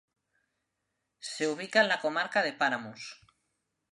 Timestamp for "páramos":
2.53-3.21